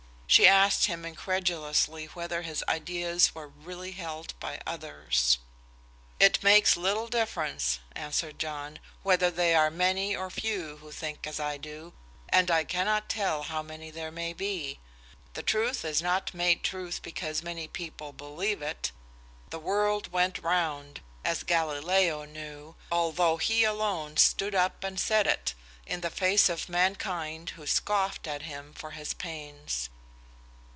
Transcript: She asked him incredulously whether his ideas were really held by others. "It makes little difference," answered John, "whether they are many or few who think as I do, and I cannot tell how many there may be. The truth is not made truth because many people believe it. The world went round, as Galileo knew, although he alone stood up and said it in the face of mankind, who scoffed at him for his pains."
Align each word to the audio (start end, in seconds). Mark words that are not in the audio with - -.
She 0.33 0.47
asked 0.47 0.85
him 0.85 1.03
incredulously 1.03 2.05
whether 2.05 2.41
his 2.43 2.63
ideas 2.69 3.35
were 3.35 3.49
really 3.49 3.91
held 3.91 4.33
by 4.39 4.61
others. 4.65 5.39
"It 6.21 6.41
makes 6.41 6.77
little 6.77 7.09
difference," 7.09 7.79
answered 7.91 8.39
John, 8.39 8.79
"whether 9.03 9.29
they 9.29 9.53
are 9.53 9.69
many 9.69 10.15
or 10.15 10.29
few 10.29 10.77
who 10.77 10.89
think 10.89 11.27
as 11.27 11.37
I 11.37 11.57
do, 11.57 11.91
and 12.29 12.49
I 12.49 12.63
cannot 12.63 13.09
tell 13.09 13.43
how 13.43 13.61
many 13.61 13.91
there 13.91 14.09
may 14.09 14.31
be. 14.31 14.79
The 15.33 15.43
truth 15.43 15.83
is 15.83 16.01
not 16.01 16.33
made 16.33 16.63
truth 16.63 17.01
because 17.01 17.43
many 17.43 17.67
people 17.67 18.13
believe 18.13 18.61
it. 18.61 18.93
The 19.49 19.59
world 19.59 20.13
went 20.13 20.39
round, 20.41 21.01
as 21.25 21.43
Galileo 21.43 22.23
knew, 22.23 22.77
although 22.89 23.35
he 23.35 23.65
alone 23.65 24.15
stood 24.15 24.55
up 24.55 24.81
and 24.85 24.97
said 24.97 25.27
it 25.27 25.55
in 25.85 25.99
the 25.99 26.09
face 26.09 26.47
of 26.47 26.69
mankind, 26.69 27.49
who 27.57 27.67
scoffed 27.67 28.27
at 28.27 28.43
him 28.43 28.73
for 28.73 28.91
his 28.91 29.13
pains." 29.13 29.89